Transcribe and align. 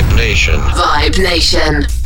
Vibe 0.00 1.18
Nation. 1.22 1.99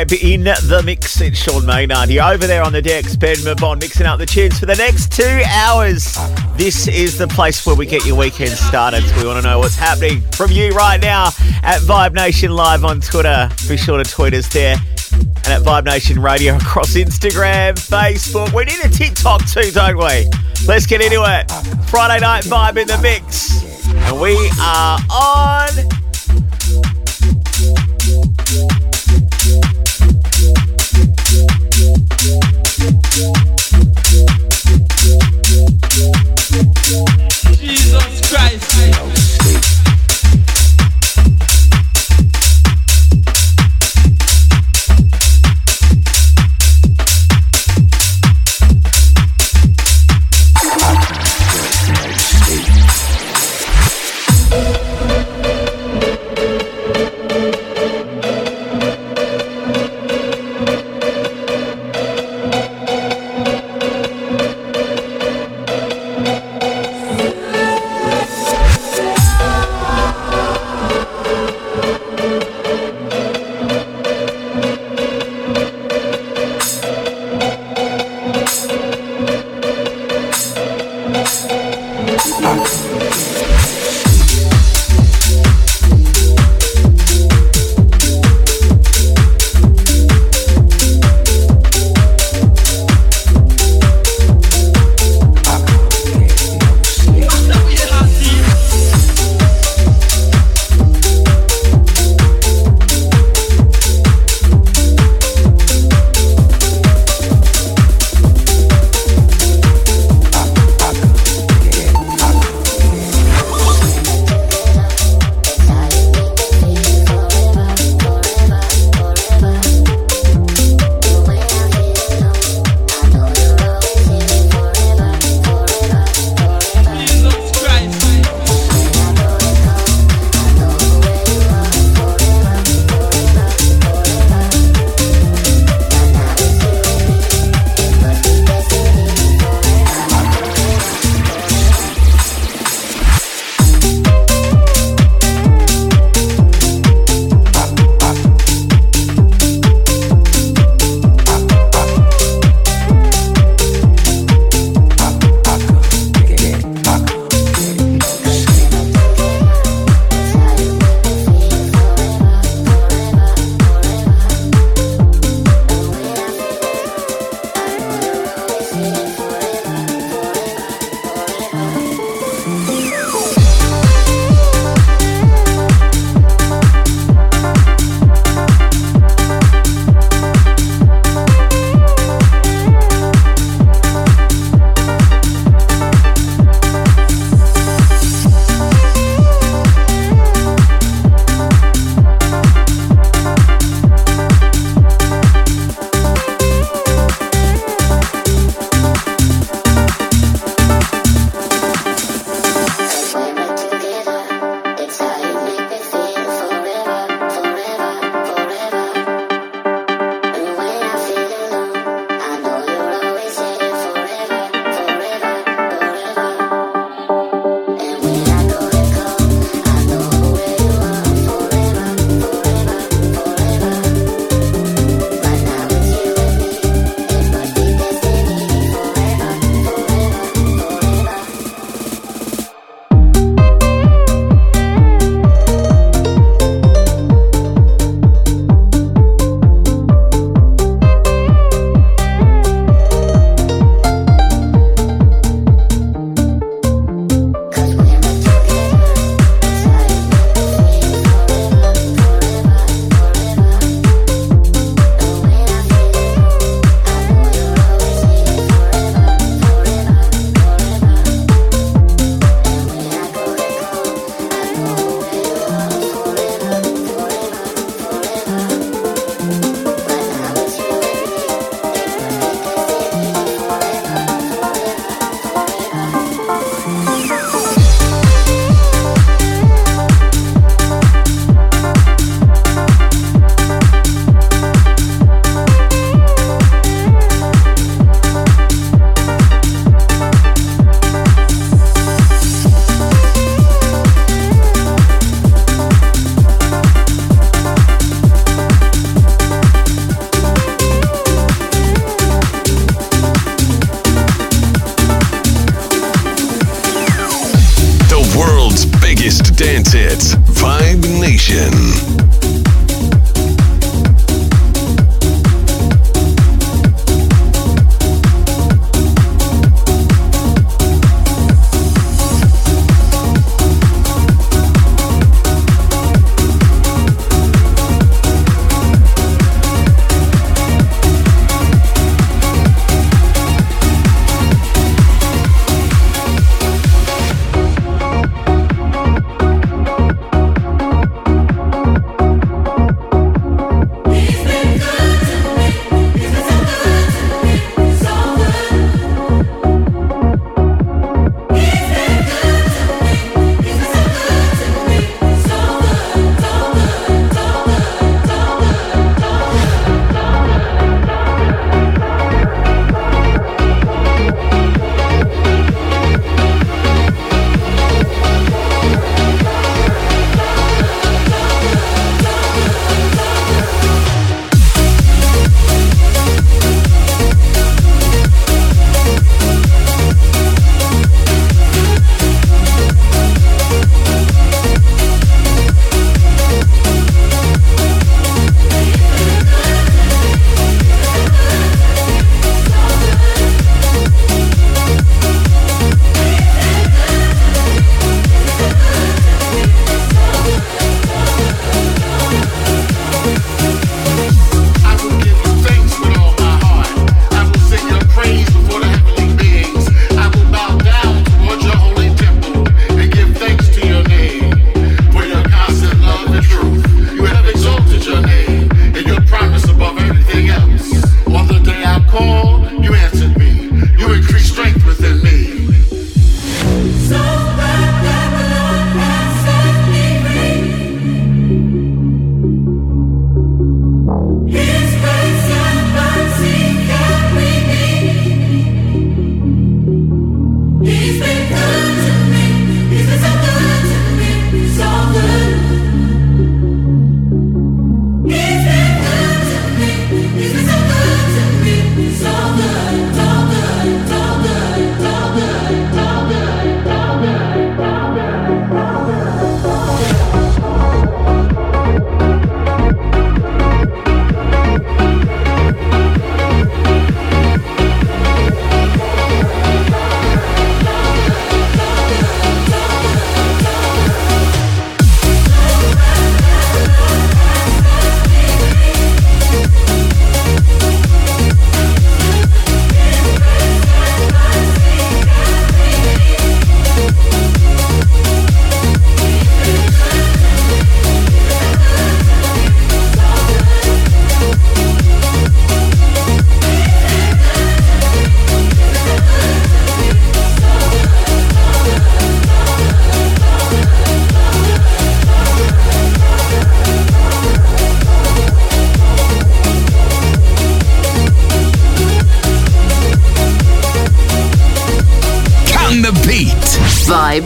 In 0.00 0.44
the 0.44 0.82
mix. 0.82 1.20
It's 1.20 1.38
Sean 1.38 1.66
Maynard 1.66 2.08
here 2.08 2.22
over 2.22 2.46
there 2.46 2.62
on 2.62 2.72
the 2.72 2.80
decks. 2.80 3.16
Ben 3.16 3.36
Mabon 3.36 3.78
mixing 3.80 4.06
up 4.06 4.18
the 4.18 4.24
tunes 4.24 4.58
for 4.58 4.64
the 4.64 4.74
next 4.74 5.12
two 5.12 5.42
hours. 5.46 6.16
This 6.56 6.88
is 6.88 7.18
the 7.18 7.28
place 7.28 7.66
where 7.66 7.76
we 7.76 7.84
get 7.84 8.06
your 8.06 8.16
weekend 8.16 8.52
started. 8.52 9.04
So 9.04 9.18
we 9.18 9.26
want 9.26 9.42
to 9.42 9.48
know 9.48 9.58
what's 9.58 9.76
happening 9.76 10.22
from 10.32 10.52
you 10.52 10.70
right 10.72 10.98
now 11.00 11.26
at 11.62 11.82
Vibe 11.82 12.14
Nation 12.14 12.50
Live 12.52 12.82
on 12.82 13.02
Twitter. 13.02 13.50
Be 13.68 13.76
sure 13.76 14.02
to 14.02 14.10
tweet 14.10 14.32
us 14.32 14.48
there. 14.48 14.76
And 15.12 15.48
at 15.48 15.60
Vibe 15.62 15.84
Nation 15.84 16.22
Radio 16.22 16.56
across 16.56 16.94
Instagram, 16.94 17.74
Facebook. 17.74 18.54
We 18.54 18.64
need 18.64 18.82
a 18.82 18.88
TikTok 18.88 19.44
too, 19.46 19.70
don't 19.70 19.98
we? 19.98 20.30
Let's 20.66 20.86
get 20.86 21.02
into 21.02 21.22
it. 21.26 21.50
Friday 21.90 22.20
night 22.20 22.44
vibe 22.44 22.78
in 22.78 22.88
the 22.88 22.98
mix. 23.02 23.62
And 23.92 24.18
we 24.18 24.32
are 24.60 24.98
on 25.10 25.39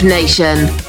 Nation. 0.05 0.84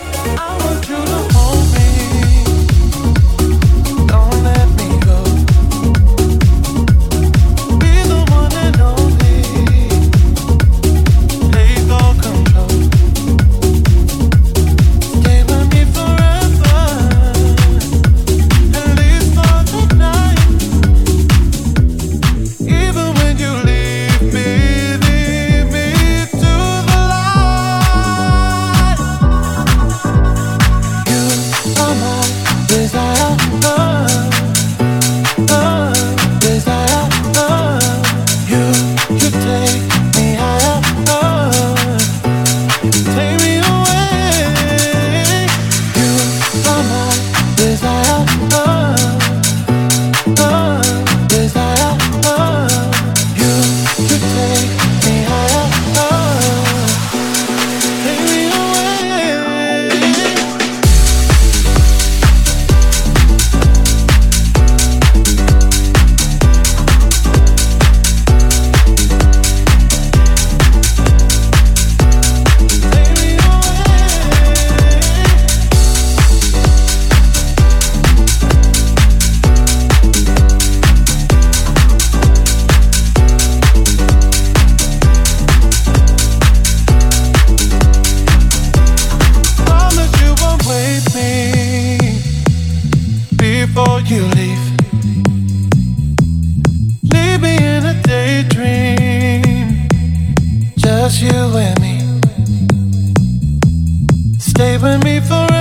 Stay 104.56 104.78
with 104.78 105.04
me 105.04 105.20
forever. 105.20 105.55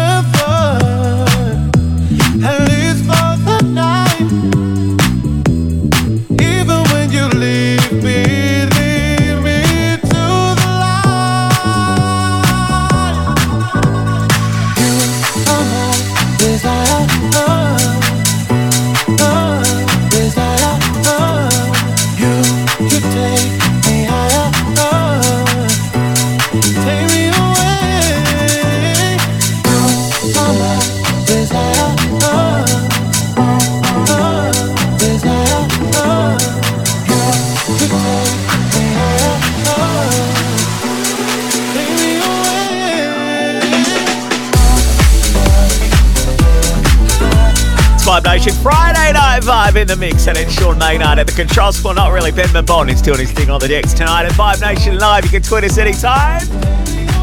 Friday 48.53 49.13
night 49.13 49.43
vibe 49.43 49.77
in 49.81 49.87
the 49.87 49.97
mix, 49.97 50.27
and 50.29 50.37
it's 50.37 50.53
Sean 50.53 50.77
Maynard 50.79 51.19
at 51.19 51.27
the 51.27 51.33
controls. 51.33 51.81
for 51.81 51.95
not 51.95 52.13
really. 52.13 52.31
Ben 52.31 52.49
Mabon 52.49 52.93
is 52.93 53.01
doing 53.01 53.21
his 53.21 53.33
thing 53.33 53.49
on 53.49 53.59
the 53.59 53.69
decks 53.69 53.95
tonight 53.95 54.27
at 54.27 54.33
Vibe 54.33 54.61
Nation 54.61 54.99
Live. 54.99 55.25
You 55.25 55.31
can 55.31 55.43
tweet 55.43 55.65
us 55.65 55.79
anytime. 55.79 56.47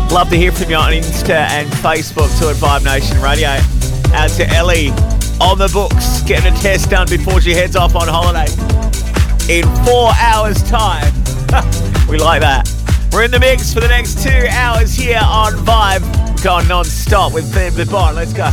Love 0.10 0.30
to 0.30 0.36
hear 0.36 0.52
from 0.52 0.72
you 0.72 0.78
on 0.78 0.94
Insta 0.94 1.48
and 1.50 1.70
Facebook 1.74 2.30
too 2.40 2.50
at 2.50 2.56
Vibe 2.56 2.86
Nation 2.86 3.22
Radio. 3.22 3.50
Out 4.16 4.32
to 4.32 4.48
Ellie 4.50 4.90
on 5.40 5.60
the 5.60 5.70
books, 5.72 6.22
getting 6.22 6.54
a 6.54 6.58
test 6.58 6.90
done 6.90 7.08
before 7.08 7.40
she 7.40 7.54
heads 7.54 7.76
off 7.76 7.96
on 7.96 8.08
holiday 8.08 8.52
in 9.48 9.64
four 9.86 10.12
hours' 10.18 10.64
time. 10.64 11.14
we 12.10 12.18
like 12.18 12.42
that. 12.42 12.68
We're 13.12 13.26
in 13.26 13.32
the 13.32 13.40
mix 13.40 13.74
for 13.74 13.80
the 13.80 13.90
next 13.90 14.24
two 14.24 14.48
hours 14.50 14.96
here 14.96 15.22
on 15.22 15.54
Vibe, 15.66 16.44
going 16.44 16.68
non-stop 16.68 17.34
with 17.34 17.54
Ben 17.54 17.74
Mabon. 17.74 18.16
Let's 18.16 18.34
go. 18.34 18.50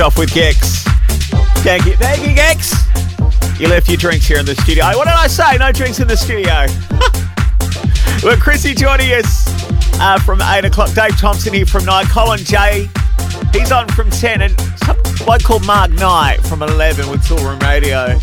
Off 0.00 0.18
with 0.18 0.32
Gex. 0.32 0.82
Thank 1.62 1.84
you, 1.84 1.94
thank 1.96 2.26
you, 2.26 2.34
Gex. 2.34 2.72
You 3.60 3.68
left 3.68 3.88
your 3.88 3.98
drinks 3.98 4.26
here 4.26 4.38
in 4.38 4.46
the 4.46 4.54
studio. 4.54 4.84
What 4.96 5.04
did 5.04 5.14
I 5.14 5.26
say? 5.26 5.58
No 5.58 5.72
drinks 5.72 6.00
in 6.00 6.08
the 6.08 6.16
studio. 6.16 6.66
Look, 8.26 8.40
Chrissy 8.40 8.74
joining 8.74 9.12
us 9.12 9.44
uh, 10.00 10.18
from 10.20 10.40
8 10.40 10.64
o'clock. 10.64 10.92
Dave 10.94 11.18
Thompson 11.18 11.52
here 11.52 11.66
from 11.66 11.84
9. 11.84 12.06
Colin 12.06 12.38
J, 12.38 12.88
he's 13.52 13.72
on 13.72 13.88
from 13.88 14.08
10. 14.10 14.42
And 14.42 14.60
some 14.84 14.96
bloke 15.26 15.42
called 15.42 15.66
Mark 15.66 15.90
Knight 15.90 16.40
from 16.46 16.62
11 16.62 17.10
with 17.10 17.22
Toolroom 17.22 17.60
Radio. 17.62 18.18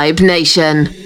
Vibe 0.00 0.22
Nation. 0.22 0.99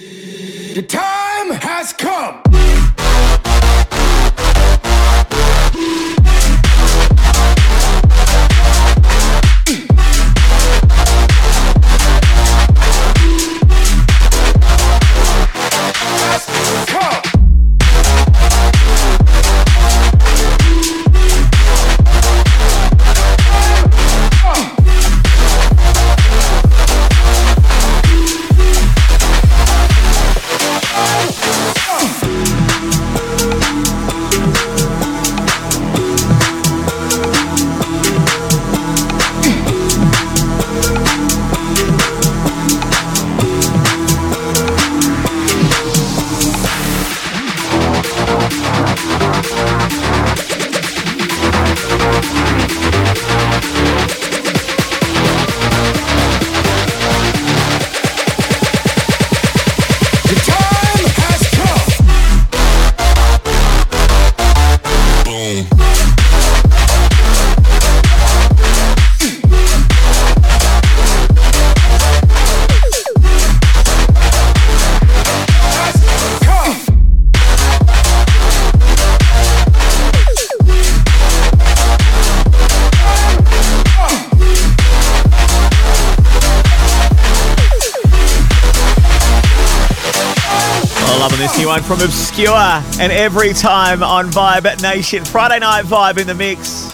From 91.95 92.07
Obscure 92.07 92.57
and 93.01 93.13
every 93.13 93.53
time 93.53 94.03
on 94.03 94.27
Vibe 94.31 94.83
Nation. 94.83 95.25
Friday 95.25 95.61
night 95.61 95.85
vibe 95.85 96.19
in 96.19 96.27
the 96.27 96.35
mix. 96.35 96.93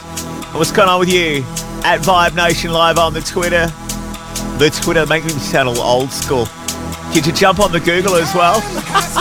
What's 0.52 0.72
going 0.72 0.88
on 0.88 1.00
with 1.00 1.08
you? 1.08 1.42
At 1.84 2.00
Vibe 2.00 2.34
Nation 2.34 2.72
Live 2.72 2.98
on 2.98 3.14
the 3.14 3.22
Twitter. 3.22 3.66
The 4.58 4.68
Twitter 4.82 5.06
making 5.06 5.34
me 5.34 5.40
sound 5.40 5.68
old 5.78 6.10
school. 6.10 6.46
Did 7.14 7.26
you 7.26 7.32
jump 7.32 7.60
on 7.60 7.72
the 7.72 7.80
Google 7.80 8.16
as 8.16 8.34
well? 8.34 8.60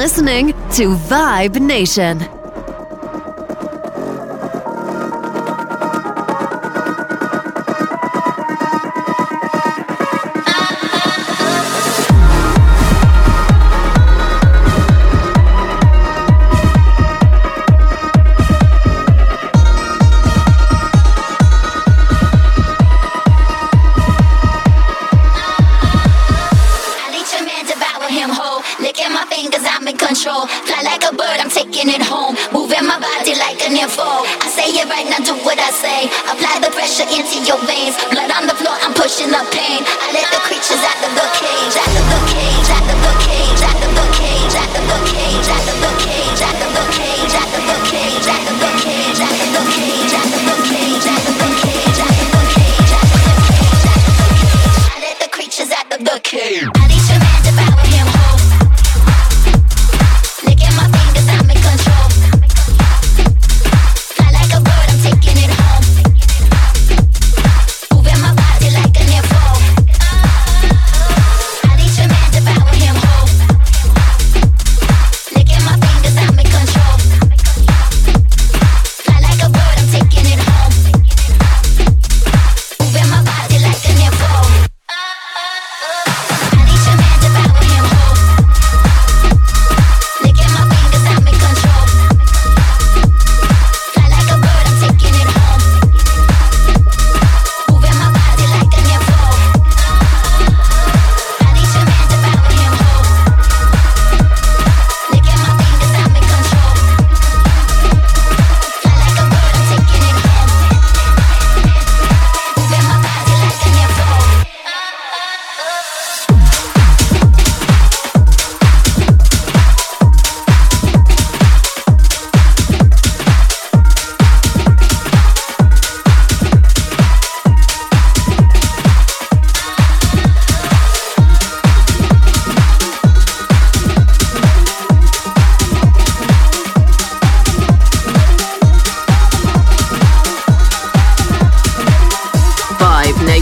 listening 0.00 0.46
to 0.70 0.96
Vibe 0.96 1.60
Nation. 1.60 2.39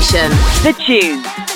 Station. 0.00 0.30
The 0.62 0.72
tune. 0.86 1.47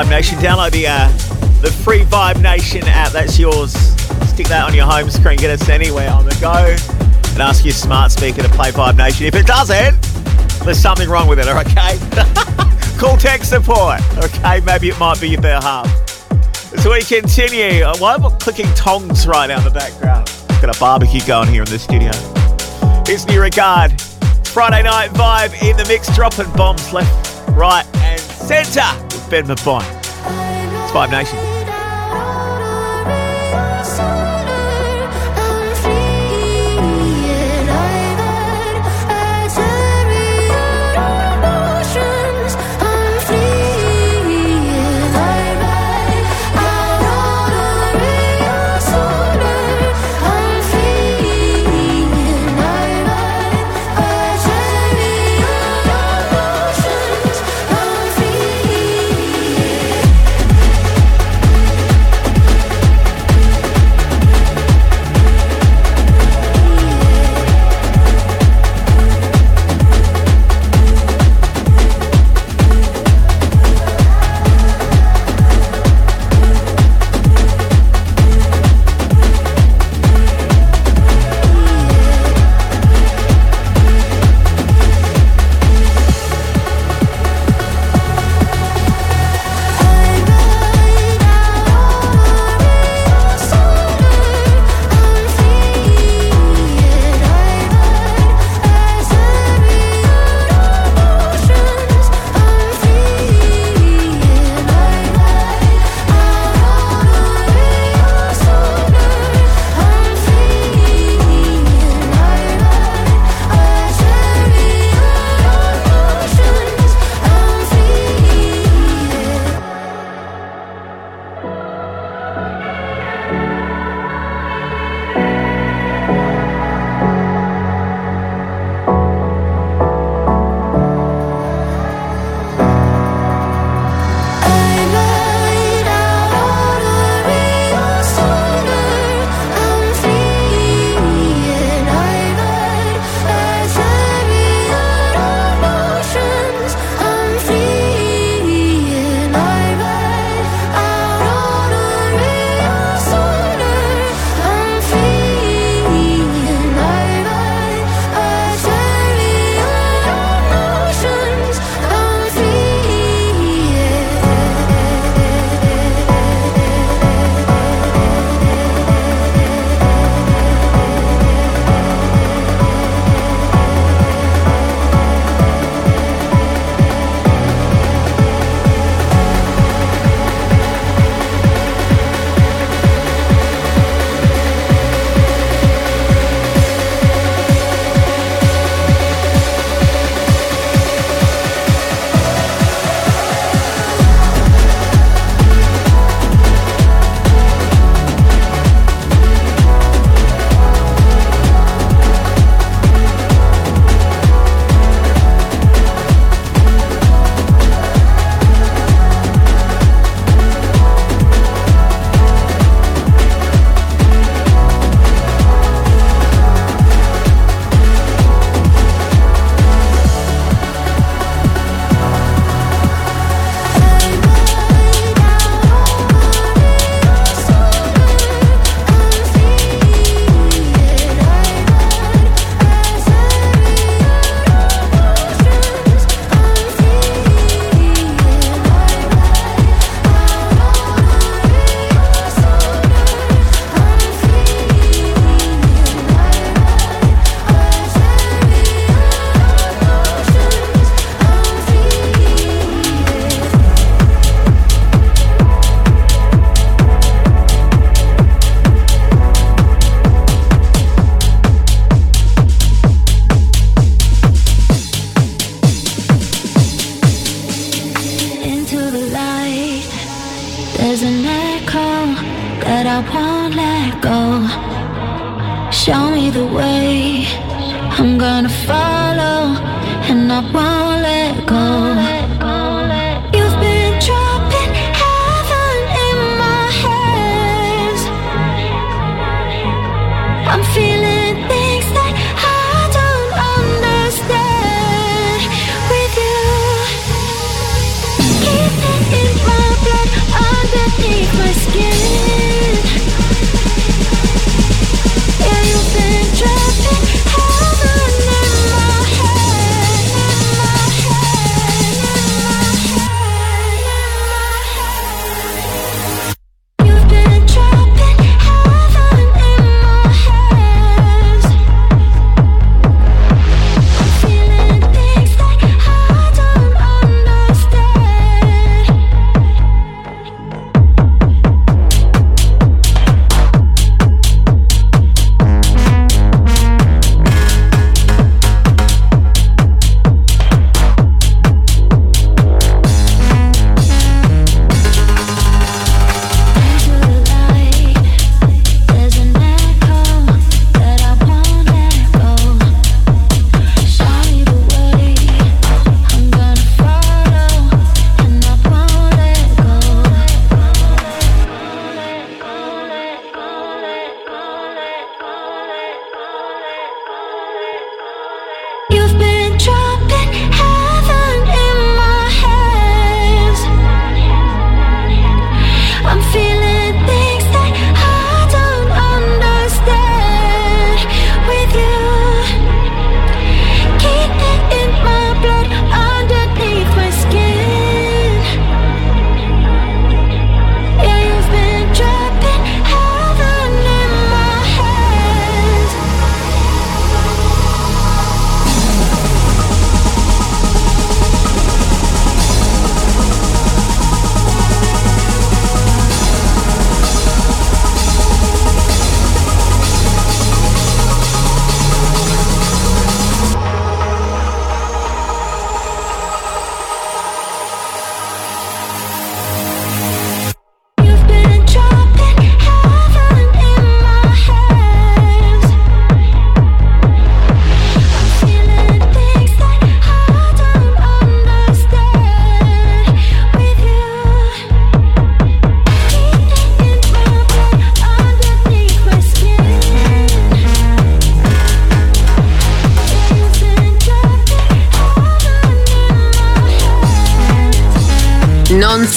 Vibe 0.00 0.10
Nation. 0.10 0.38
Download 0.38 0.70
the 0.70 0.86
uh, 0.86 1.08
the 1.60 1.70
free 1.70 2.04
Vibe 2.04 2.40
Nation 2.40 2.82
app. 2.84 3.12
That's 3.12 3.38
yours. 3.38 3.72
Stick 4.30 4.48
that 4.48 4.64
on 4.66 4.74
your 4.74 4.86
home 4.86 5.10
screen. 5.10 5.36
Get 5.36 5.50
us 5.50 5.68
anywhere 5.68 6.10
on 6.10 6.24
the 6.24 6.34
go, 6.40 6.74
and 7.32 7.42
ask 7.42 7.66
your 7.66 7.74
smart 7.74 8.10
speaker 8.10 8.42
to 8.42 8.48
play 8.48 8.70
Vibe 8.70 8.96
Nation. 8.96 9.26
If 9.26 9.34
it 9.34 9.46
doesn't, 9.46 10.00
there's 10.64 10.80
something 10.80 11.08
wrong 11.08 11.28
with 11.28 11.38
it. 11.38 11.48
Okay. 11.48 11.98
Call 12.98 13.18
tech 13.18 13.44
support. 13.44 14.00
Okay, 14.16 14.60
maybe 14.60 14.88
it 14.88 14.98
might 14.98 15.20
be 15.20 15.28
your 15.28 15.42
better 15.42 15.62
half. 15.62 16.32
As 16.72 16.86
we 16.86 17.02
continue, 17.02 17.82
uh, 17.82 17.94
why 17.98 18.14
am 18.14 18.24
I 18.24 18.30
clicking 18.40 18.72
tongs 18.74 19.26
right 19.26 19.48
now 19.48 19.58
in 19.58 19.64
the 19.64 19.70
background? 19.70 20.32
Got 20.62 20.74
a 20.74 20.80
barbecue 20.80 21.20
going 21.26 21.48
here 21.48 21.62
in 21.62 21.68
the 21.68 21.78
studio. 21.78 22.10
It's 23.06 23.26
New 23.26 23.42
Regard. 23.42 24.00
Friday 24.48 24.82
night 24.82 25.10
vibe 25.10 25.62
in 25.62 25.76
the 25.76 25.84
mix, 25.84 26.14
dropping 26.14 26.50
bombs 26.52 26.90
left, 26.92 27.48
right, 27.50 27.84
and 27.96 28.20
centre 28.20 29.09
Ben 29.30 29.46
Mabon. 29.46 29.82
It's 30.82 30.92
Vibe 30.92 31.12
Nation. 31.12 31.49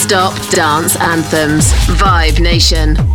Non-stop 0.04 0.50
dance 0.50 0.96
anthems. 0.96 1.72
Vibe 1.88 2.40
Nation. 2.40 3.13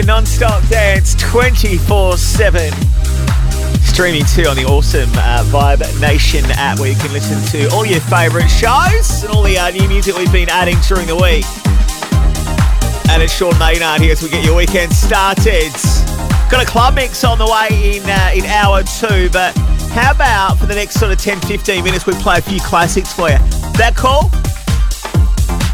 Nation 0.00 0.06
non-stop 0.06 0.66
dance 0.68 1.14
24-7. 1.16 2.72
Streaming 3.84 4.24
too 4.24 4.48
on 4.48 4.56
the 4.56 4.64
awesome 4.64 5.10
uh, 5.14 5.44
Vibe 5.48 6.00
Nation 6.00 6.42
app 6.52 6.78
where 6.78 6.88
you 6.90 6.96
can 6.96 7.12
listen 7.12 7.38
to 7.52 7.68
all 7.74 7.84
your 7.84 8.00
favourite 8.00 8.48
shows 8.48 9.24
and 9.24 9.32
all 9.34 9.42
the 9.42 9.58
uh, 9.58 9.70
new 9.70 9.86
music 9.88 10.16
we've 10.16 10.32
been 10.32 10.48
adding 10.48 10.76
during 10.88 11.06
the 11.06 11.16
week. 11.16 11.44
And 13.10 13.22
it's 13.22 13.34
Sean 13.36 13.58
Maynard 13.58 14.00
here 14.00 14.12
as 14.12 14.22
we 14.22 14.30
get 14.30 14.42
your 14.42 14.56
weekend 14.56 14.90
started. 14.92 15.72
Got 16.50 16.62
a 16.62 16.66
club 16.66 16.94
mix 16.94 17.22
on 17.22 17.36
the 17.36 17.44
way 17.44 17.98
in 17.98 18.02
uh, 18.08 18.30
in 18.34 18.46
hour 18.46 18.82
two, 18.82 19.28
but 19.30 19.52
how 19.92 20.12
about 20.12 20.58
for 20.58 20.64
the 20.66 20.74
next 20.74 20.94
sort 20.98 21.12
of 21.12 21.18
10-15 21.18 21.84
minutes 21.84 22.06
we 22.06 22.14
play 22.14 22.38
a 22.38 22.42
few 22.42 22.60
classics 22.60 23.12
for 23.12 23.28
you? 23.28 23.38
That 23.76 23.94
cool? 23.96 24.30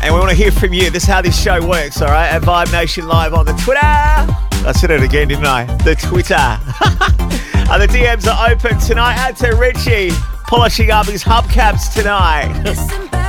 And 0.06 0.14
we 0.14 0.20
want 0.20 0.30
to 0.30 0.36
hear 0.36 0.52
from 0.52 0.72
you. 0.72 0.88
This 0.88 1.02
is 1.02 1.08
how 1.08 1.20
this 1.20 1.36
show 1.36 1.66
works, 1.66 2.00
all 2.00 2.06
right? 2.06 2.28
At 2.28 2.42
Vibe 2.42 2.70
Nation 2.70 3.08
Live 3.08 3.34
on 3.34 3.44
the 3.44 3.54
Twitter. 3.54 3.80
I 3.82 4.72
said 4.72 4.92
it 4.92 5.02
again, 5.02 5.26
didn't 5.26 5.46
I? 5.46 5.64
The 5.78 5.96
Twitter. 5.96 6.34
and 7.72 7.82
the 7.82 7.88
DMs 7.88 8.32
are 8.32 8.52
open 8.52 8.78
tonight. 8.78 9.16
Out 9.18 9.36
to 9.38 9.56
Richie 9.56 10.10
polishing 10.46 10.92
up 10.92 11.06
his 11.06 11.24
hubcaps 11.24 11.92
tonight. 11.92 13.25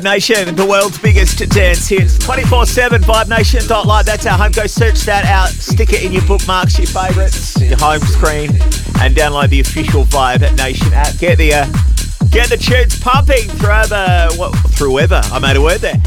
Vibe 0.00 0.04
Nation, 0.04 0.54
the 0.54 0.64
world's 0.64 0.98
biggest 0.98 1.38
dance 1.50 1.88
hits. 1.88 2.18
24 2.18 2.66
7 2.66 3.02
VibeNation.live. 3.02 4.06
That's 4.06 4.26
our 4.26 4.38
home. 4.38 4.52
Go 4.52 4.66
search 4.66 5.00
that 5.02 5.24
out. 5.24 5.48
Stick 5.48 5.92
it 5.92 6.02
in 6.02 6.12
your 6.12 6.24
bookmarks, 6.26 6.78
your 6.78 6.86
favourites, 6.86 7.60
your 7.60 7.78
home 7.78 8.00
screen, 8.00 8.50
and 9.00 9.14
download 9.14 9.50
the 9.50 9.60
official 9.60 10.04
Vibe 10.04 10.56
Nation 10.56 10.92
app. 10.92 11.18
Get 11.18 11.38
the 11.38 11.52
uh, 11.54 11.66
get 12.30 12.48
the 12.48 12.56
tunes 12.56 12.98
pumping 13.00 13.48
through 13.48 13.88
the 13.88 14.34
what, 14.36 14.54
through 14.70 15.00
ever. 15.00 15.20
I 15.24 15.38
made 15.38 15.56
a 15.56 15.62
word 15.62 15.80
there. 15.80 16.00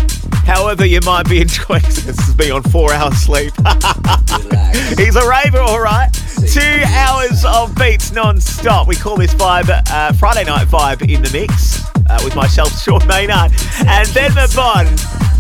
However, 0.45 0.85
you 0.85 0.99
might 1.05 1.29
be 1.29 1.41
enjoying 1.41 1.81
this 1.81 2.07
is 2.07 2.37
me 2.37 2.49
on 2.51 2.63
four 2.63 2.91
hours 2.93 3.17
sleep. 3.17 3.53
He's 4.97 5.15
a 5.15 5.27
raver, 5.27 5.59
all 5.59 5.81
right. 5.81 6.09
Two 6.51 6.81
hours 6.87 7.45
of 7.45 7.75
beats 7.75 8.11
non-stop. 8.11 8.87
We 8.87 8.95
call 8.95 9.17
this 9.17 9.33
vibe 9.33 9.69
uh, 9.91 10.13
Friday 10.13 10.45
night 10.45 10.67
vibe 10.67 11.01
in 11.09 11.21
the 11.21 11.31
mix 11.31 11.92
uh, 12.09 12.19
with 12.23 12.35
myself, 12.35 12.77
Sean 12.83 13.05
Maynard, 13.07 13.51
and 13.87 14.13
Ben 14.13 14.31
Mabon. 14.31 14.85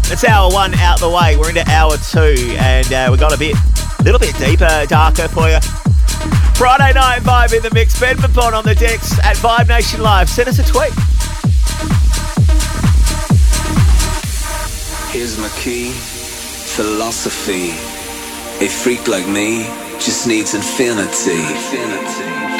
That's 0.09 0.23
hour 0.23 0.51
one 0.51 0.73
out 0.75 0.99
the 0.99 1.09
way. 1.09 1.37
We're 1.37 1.49
into 1.49 1.69
hour 1.69 1.97
two, 1.97 2.35
and 2.59 2.91
uh, 2.91 3.07
we've 3.09 3.19
got 3.19 3.33
a 3.33 3.37
bit, 3.37 3.55
a 3.99 4.03
little 4.03 4.19
bit 4.19 4.35
deeper, 4.37 4.85
darker 4.87 5.27
for 5.27 5.49
you. 5.49 5.59
Friday 6.55 6.93
night 6.93 7.21
vibe 7.23 7.53
in 7.55 7.63
the 7.63 7.71
mix. 7.73 7.99
Ben 7.99 8.15
Mabon 8.17 8.53
on 8.53 8.63
the 8.63 8.75
decks 8.75 9.17
at 9.19 9.35
Vibe 9.37 9.67
Nation 9.67 10.01
Live. 10.01 10.29
Send 10.29 10.47
us 10.49 10.59
a 10.59 10.63
tweet. 10.63 10.93
Here's 15.11 15.37
my 15.39 15.49
key. 15.59 15.91
Philosophy. 16.75 17.71
A 18.63 18.69
freak 18.69 19.07
like 19.07 19.27
me 19.27 19.63
just 19.99 20.27
needs 20.27 20.53
infinity. 20.53 21.41
Relax. 21.71 22.52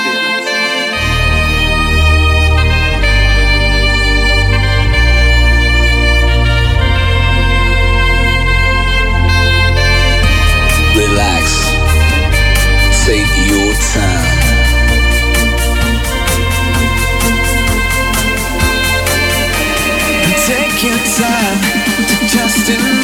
Take 20.47 20.83
your 20.83 20.97
time 21.17 21.59
to 22.07 22.15
trust 22.27 22.69
in 22.69 23.02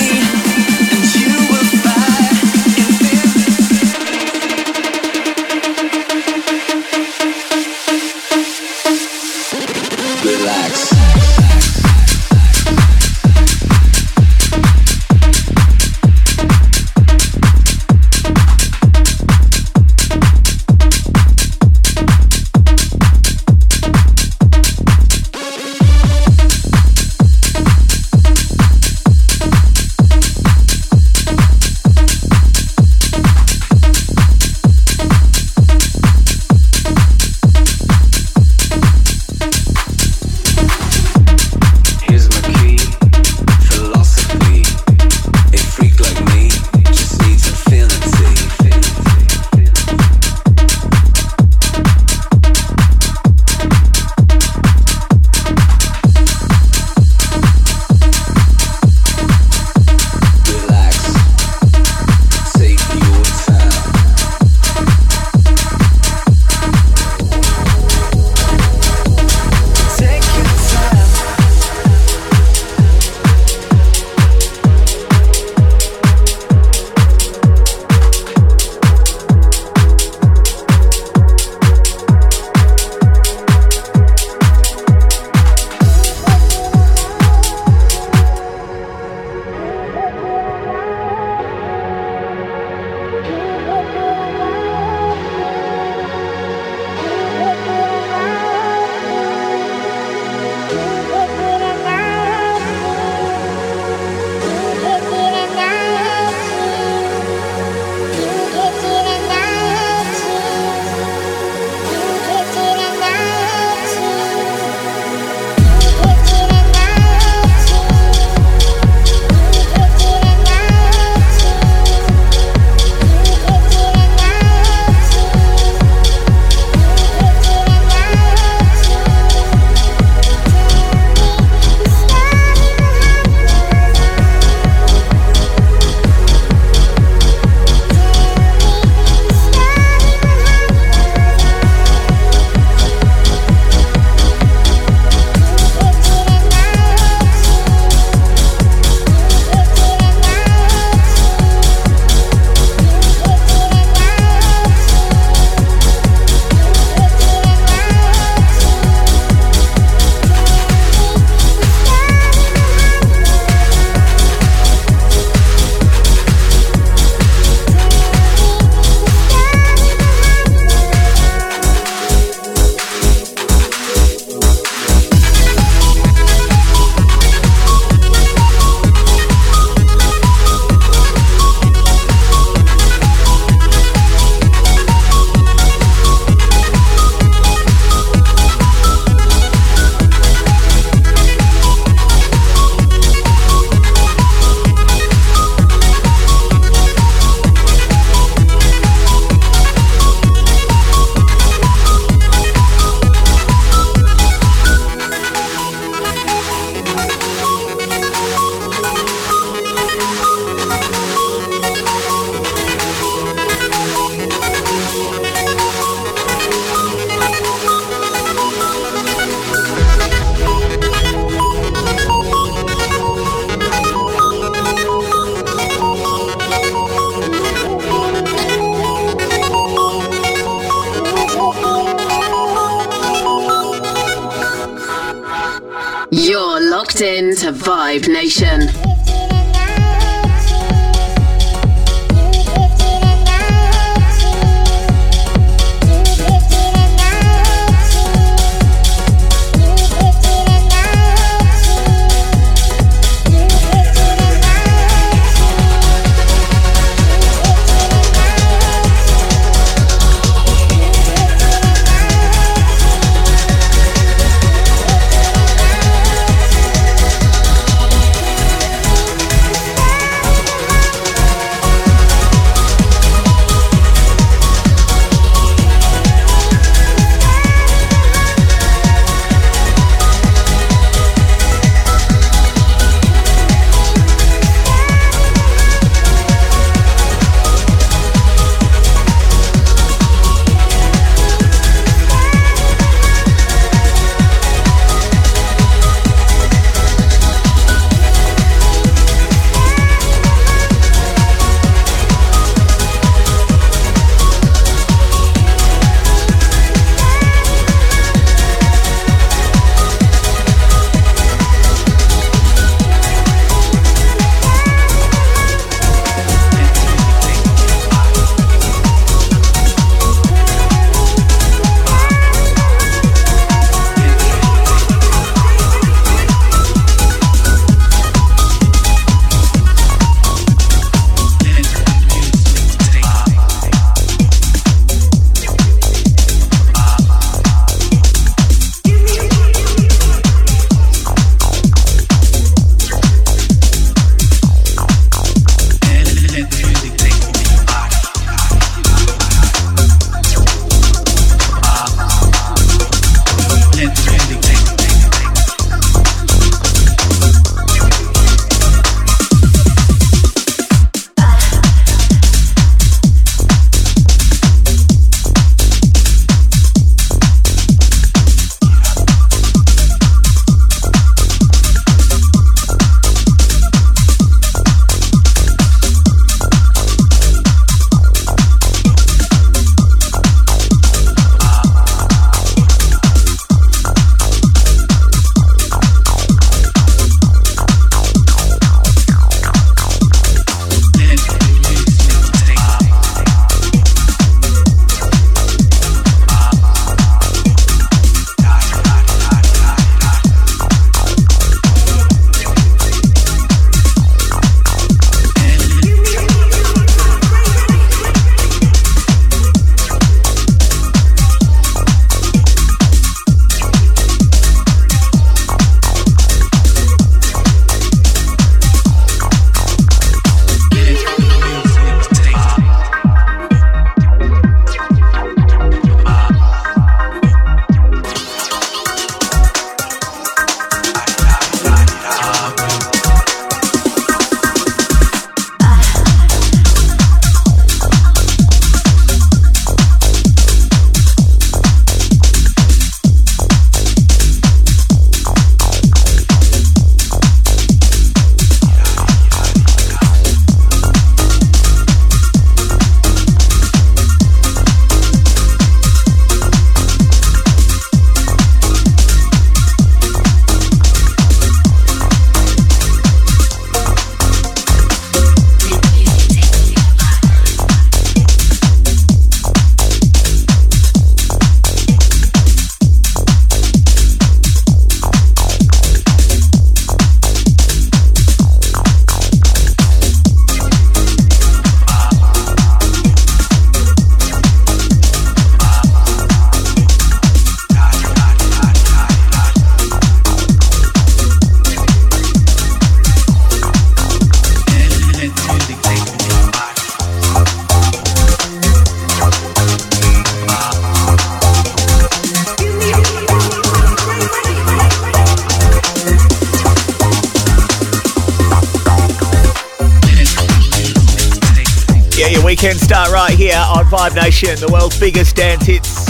Nation, 514.41 514.65
the 514.65 514.71
world's 514.71 514.97
biggest 514.97 515.35
dance 515.35 515.65
hits 515.65 516.07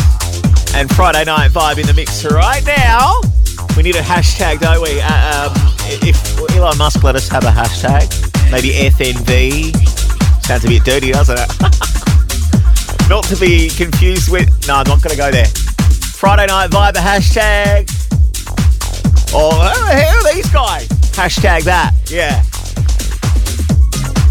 and 0.76 0.88
Friday 0.93 1.23
night 1.26 1.49
vibe 1.49 1.80
in 1.80 1.88
the 1.88 1.93
mix 1.95 2.23
right 2.26 2.64
now. 2.64 3.22
We 3.76 3.81
need 3.81 3.95
a 3.95 4.01
hashtag, 4.01 4.60
don't 4.60 4.84
we? 4.84 5.01
Uh, 5.01 5.49
um, 5.49 5.53
if 6.06 6.38
Elon 6.56 6.77
Musk 6.77 7.03
let 7.03 7.15
us 7.15 7.27
have 7.30 7.43
a 7.43 7.49
hashtag, 7.49 8.06
maybe 8.51 8.69
FNV. 8.69 9.73
Sounds 10.43 10.64
a 10.64 10.68
bit 10.68 10.84
dirty, 10.84 11.11
doesn't 11.11 11.39
it? 11.39 11.49
not 13.10 13.23
to 13.26 13.38
be 13.38 13.69
confused 13.69 14.31
with. 14.31 14.47
No, 14.68 14.76
I'm 14.76 14.88
not 14.88 15.01
going 15.01 15.15
to 15.15 15.18
go 15.18 15.31
there. 15.31 15.47
Friday 16.14 16.45
night 16.45 16.69
vibe, 16.69 16.97
a 16.97 16.99
hashtag. 16.99 17.89
Or 19.34 19.53
who 19.53 19.85
the 19.85 20.03
hell 20.03 20.27
are 20.27 20.34
these 20.35 20.49
guys? 20.51 20.88
Hashtag 21.18 21.64
that. 21.64 21.95
Yeah. 22.11 22.43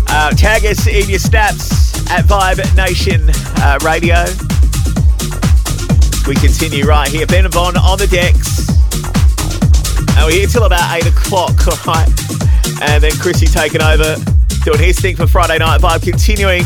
Uh, 0.09 0.31
tag 0.37 0.65
us 0.67 0.87
in 0.87 1.11
your 1.11 1.19
stats 1.19 2.09
at 2.11 2.27
Vibe 2.27 2.77
Nation 2.77 3.27
uh, 3.61 3.79
Radio. 3.83 4.25
We 6.27 6.35
continue 6.35 6.85
right 6.85 7.09
here. 7.09 7.27
Ben 7.27 7.45
Mabon 7.45 7.77
on 7.77 7.99
the 7.99 8.07
decks. 8.07 8.69
And 10.17 10.27
we're 10.27 10.33
here 10.33 10.47
till 10.47 10.65
about 10.65 10.95
8 10.95 11.07
o'clock, 11.07 11.55
alright? 11.87 12.09
And 12.83 13.03
then 13.03 13.13
Chrissy 13.13 13.47
taking 13.47 13.83
over, 13.83 14.17
doing 14.65 14.81
his 14.81 14.99
thing 14.99 15.17
for 15.17 15.27
Friday 15.27 15.59
Night 15.59 15.81
Vibe, 15.81 16.03
continuing 16.03 16.65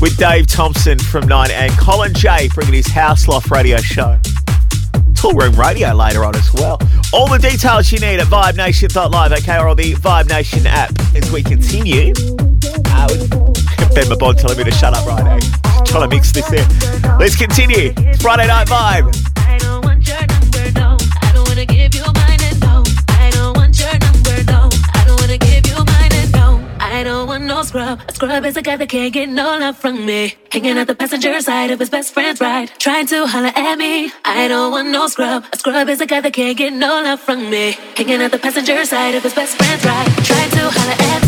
with 0.00 0.16
Dave 0.16 0.46
Thompson 0.46 0.98
from 0.98 1.28
9 1.28 1.50
and 1.50 1.72
Colin 1.78 2.14
J 2.14 2.48
bringing 2.54 2.74
his 2.74 2.88
House 2.88 3.28
Loft 3.28 3.50
radio 3.50 3.78
show. 3.78 4.18
Toolroom 5.12 5.56
Radio 5.58 5.92
later 5.94 6.24
on 6.24 6.36
as 6.36 6.52
well. 6.54 6.78
All 7.12 7.28
the 7.28 7.38
details 7.38 7.90
you 7.90 7.98
need 7.98 8.20
at 8.20 8.26
vibenation.live, 8.28 9.32
okay, 9.32 9.58
or 9.58 9.68
on 9.68 9.76
the 9.76 9.94
Vibe 9.94 10.28
Nation 10.28 10.66
app 10.66 10.92
as 11.14 11.30
we 11.32 11.42
continue. 11.42 12.12
Uh, 12.86 13.08
ben 13.94 14.06
Mabon 14.06 14.38
telling 14.38 14.58
me 14.58 14.64
to 14.64 14.70
shut 14.70 14.94
up 14.94 15.06
right 15.06 15.24
now. 15.24 15.67
Trying 15.88 16.10
to 16.10 16.14
mix 16.14 16.32
this 16.32 16.52
in. 16.52 17.18
Let's 17.18 17.34
continue. 17.34 17.94
Friday 18.20 18.46
Night 18.46 18.66
Vibe. 18.68 19.08
I 19.38 19.56
don't 19.56 19.82
want 19.82 20.06
your 20.06 20.20
number, 20.20 20.78
no. 20.78 20.98
I 21.22 21.32
don't 21.32 21.48
wanna 21.48 21.64
give 21.64 21.94
you 21.94 22.04
mine 22.04 22.42
and 22.42 22.60
no. 22.60 22.84
I 23.08 23.30
don't 23.30 23.56
want 23.56 23.80
your 23.80 23.96
number, 23.98 24.44
no. 24.52 24.68
I 24.92 25.04
don't 25.06 25.18
wanna 25.18 25.38
give 25.38 25.66
you 25.66 25.76
mine 25.76 26.12
and 26.12 26.32
no. 26.32 26.60
I 26.78 27.02
don't 27.02 27.26
want 27.26 27.44
no 27.44 27.62
scrub. 27.62 28.00
A 28.06 28.12
scrub 28.12 28.44
is 28.44 28.58
a 28.58 28.62
guy 28.62 28.76
that 28.76 28.90
can't 28.90 29.14
get 29.14 29.30
no 29.30 29.56
love 29.58 29.78
from 29.78 30.04
me. 30.04 30.34
Hanging 30.52 30.76
at 30.76 30.88
the 30.88 30.94
passenger 30.94 31.40
side 31.40 31.70
of 31.70 31.78
his 31.78 31.88
best 31.88 32.12
friend's 32.12 32.38
ride. 32.38 32.70
Trying 32.78 33.06
to 33.06 33.26
holler 33.26 33.52
at 33.56 33.78
me. 33.78 34.12
I 34.26 34.46
don't 34.46 34.70
want 34.72 34.88
no 34.90 35.06
scrub. 35.06 35.46
A 35.54 35.56
scrub 35.56 35.88
is 35.88 36.02
a 36.02 36.06
guy 36.06 36.20
that 36.20 36.34
can't 36.34 36.58
get 36.58 36.74
no 36.74 37.00
love 37.00 37.20
from 37.20 37.48
me. 37.48 37.78
Hanging 37.96 38.20
at 38.20 38.30
the 38.30 38.38
passenger 38.38 38.84
side 38.84 39.14
of 39.14 39.22
his 39.22 39.32
best 39.32 39.56
friend's 39.56 39.82
ride. 39.86 40.06
Trying 40.22 40.50
to 40.50 40.68
holler 40.68 41.14
at 41.14 41.22
me. 41.22 41.27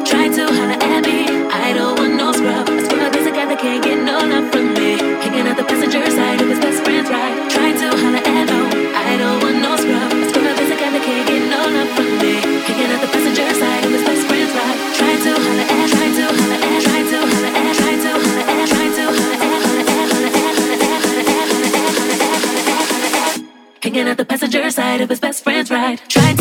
best 25.19 25.43
friends, 25.43 25.69
right? 25.69 25.99
Tried 26.09 26.40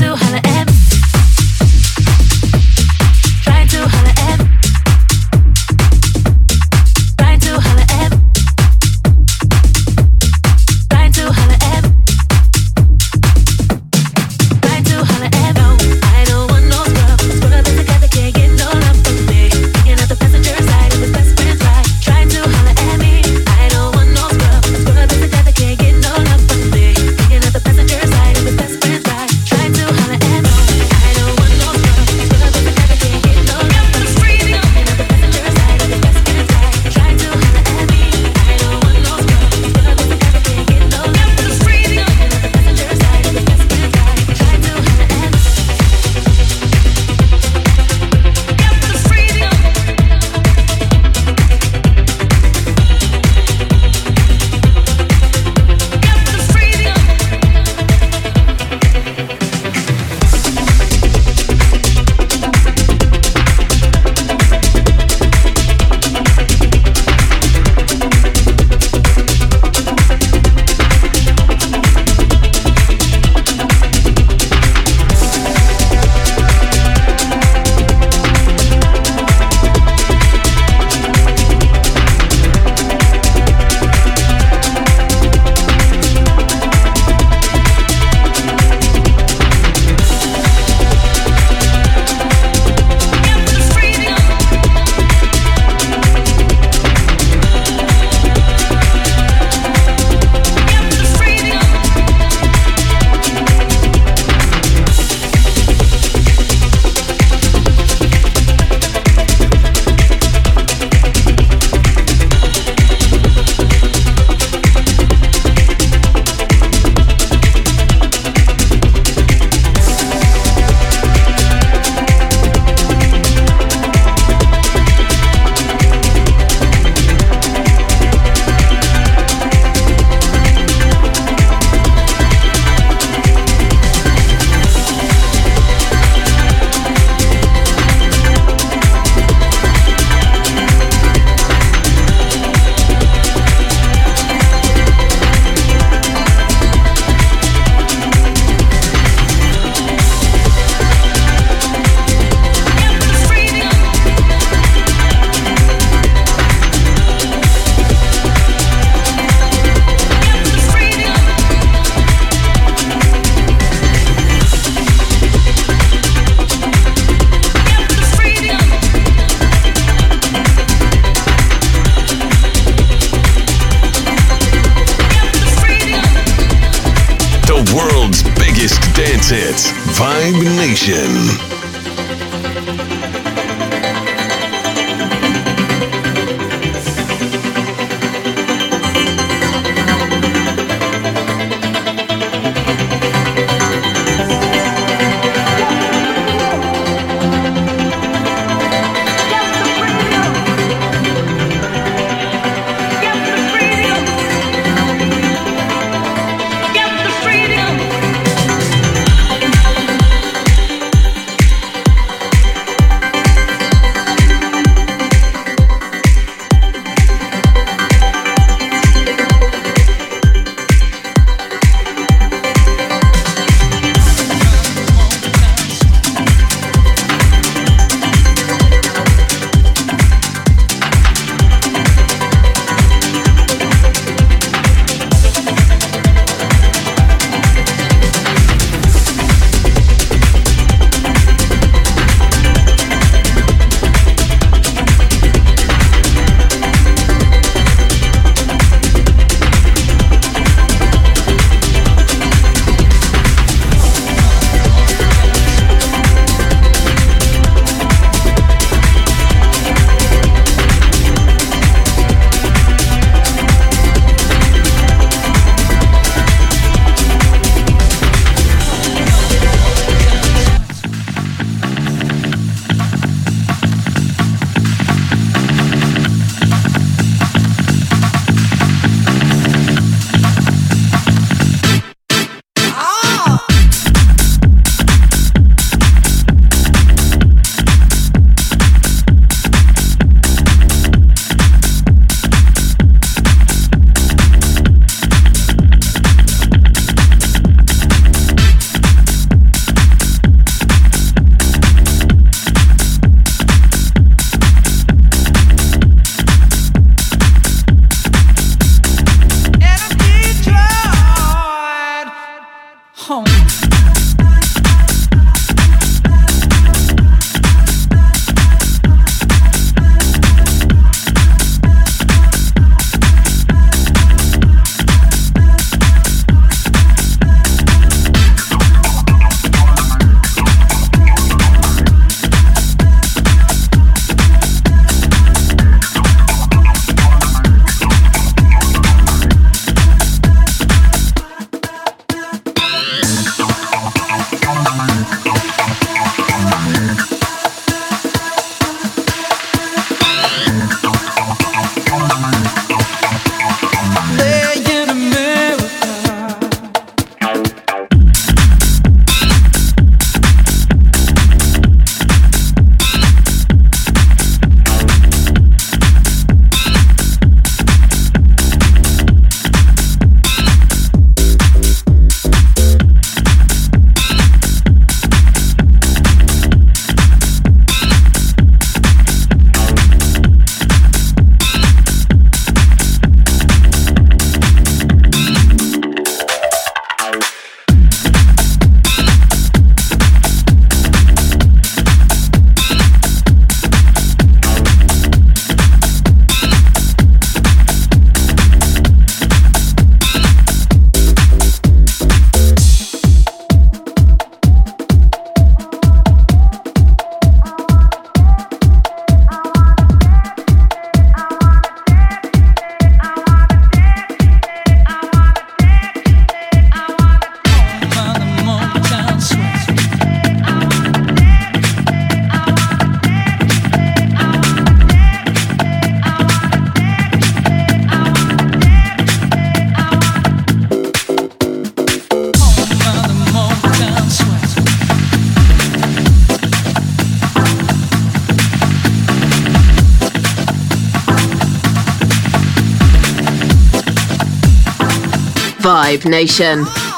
Vibe 445.91 446.09
Nation. 446.09 446.90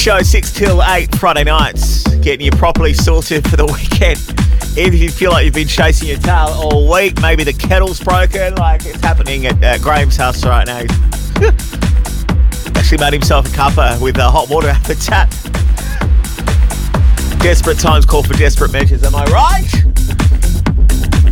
Show, 0.00 0.22
6 0.22 0.52
till 0.52 0.82
8 0.82 1.14
Friday 1.16 1.44
nights. 1.44 2.04
Getting 2.20 2.46
you 2.46 2.50
properly 2.52 2.94
sorted 2.94 3.46
for 3.46 3.56
the 3.56 3.66
weekend. 3.66 4.18
If 4.74 4.94
you 4.94 5.10
feel 5.10 5.30
like 5.30 5.44
you've 5.44 5.52
been 5.52 5.68
chasing 5.68 6.08
your 6.08 6.16
tail 6.16 6.48
all 6.56 6.90
week, 6.90 7.20
maybe 7.20 7.44
the 7.44 7.52
kettle's 7.52 8.00
broken, 8.00 8.54
like 8.54 8.86
it's 8.86 9.02
happening 9.02 9.44
at 9.44 9.62
uh, 9.62 9.76
Graham's 9.76 10.16
house 10.16 10.42
right 10.42 10.66
now. 10.66 10.78
Actually 12.76 12.96
made 12.96 13.12
himself 13.12 13.44
a 13.44 13.50
cuppa 13.50 14.00
with 14.00 14.18
uh, 14.18 14.30
hot 14.30 14.48
water 14.48 14.68
at 14.70 14.82
the 14.84 14.94
tap. 14.94 15.28
Desperate 17.40 17.78
times 17.78 18.06
call 18.06 18.22
for 18.22 18.32
desperate 18.32 18.72
measures, 18.72 19.02
am 19.02 19.14
I 19.14 19.24
right? 19.24 19.74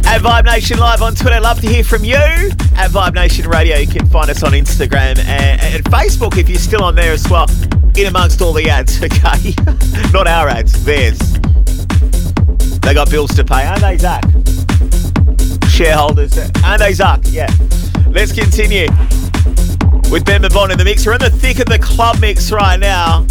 At 0.05 0.21
Vibe 0.21 0.45
Nation 0.45 0.79
Live 0.79 1.01
on 1.01 1.15
Twitter, 1.15 1.41
love 1.41 1.59
to 1.63 1.69
hear 1.69 1.85
from 1.85 2.05
you. 2.05 2.17
At 2.17 2.91
Vibe 2.91 3.15
Nation 3.15 3.49
Radio, 3.49 3.79
you 3.79 3.87
can 3.87 4.07
find 4.11 4.29
us 4.29 4.43
on 4.43 4.53
Instagram 4.53 5.19
and, 5.21 5.59
and 5.63 5.85
Facebook 5.85 6.37
if 6.37 6.51
you're 6.51 6.59
still 6.59 6.85
on 6.85 6.95
there 6.95 7.15
as 7.15 7.27
well. 7.31 7.47
In 7.99 8.07
amongst 8.07 8.41
all 8.41 8.53
the 8.53 8.71
ads, 8.71 9.03
okay? 9.03 9.53
Not 10.13 10.29
our 10.29 10.49
ads, 10.49 10.85
theirs. 10.85 11.19
They 12.79 12.95
got 12.95 13.11
bills 13.11 13.35
to 13.35 13.45
pay, 13.45 13.67
aren't 13.67 13.81
they, 13.81 13.99
Zach? 13.99 14.23
Shareholders, 15.69 16.39
aren't 16.63 16.79
they, 16.79 16.93
Zach? 16.93 17.19
Yeah. 17.25 17.51
Let's 18.07 18.31
continue 18.31 18.87
with 20.13 20.25
Ben 20.25 20.43
Mabon 20.43 20.71
in 20.71 20.79
the 20.79 20.85
mix. 20.85 21.05
We're 21.07 21.15
in 21.15 21.19
the 21.19 21.31
thick 21.31 21.59
of 21.59 21.67
the 21.67 21.81
club 21.81 22.21
mix 22.21 22.53
right 22.53 22.79
now. 22.79 23.27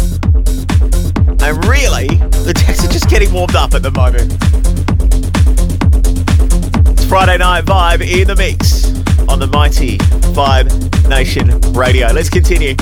And 1.40 1.64
really, 1.64 2.08
the 2.44 2.52
decks 2.54 2.84
are 2.84 2.92
just 2.92 3.08
getting 3.08 3.32
warmed 3.32 3.56
up 3.56 3.72
at 3.72 3.82
the 3.82 3.90
moment. 3.90 4.34
It's 6.90 7.06
Friday 7.06 7.38
Night 7.38 7.64
Vibe 7.64 8.02
in 8.06 8.28
the 8.28 8.36
mix 8.36 8.84
on 9.30 9.38
the 9.38 9.46
mighty 9.46 9.96
Vibe 10.36 11.08
Nation 11.08 11.58
Radio. 11.72 12.08
Let's 12.12 12.28
continue. 12.28 12.74